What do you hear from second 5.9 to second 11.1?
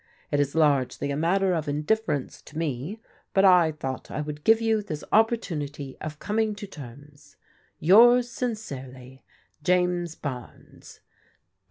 of coming to terms." Yours sincerely, "James Barnes.